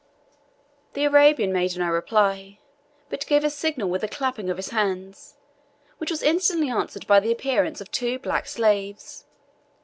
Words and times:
The 0.93 1.05
Arabian 1.05 1.53
made 1.53 1.77
no 1.77 1.87
reply, 1.87 2.57
but 3.11 3.27
gave 3.27 3.43
a 3.43 3.51
signal 3.51 3.87
with 3.87 4.03
a 4.03 4.07
clapping 4.07 4.49
of 4.49 4.57
his 4.57 4.69
hands, 4.69 5.35
which 5.99 6.09
was 6.09 6.23
instantly 6.23 6.71
answered 6.71 7.05
by 7.05 7.19
the 7.19 7.31
appearance 7.31 7.81
of 7.81 7.91
two 7.91 8.17
black 8.17 8.47
slaves. 8.47 9.25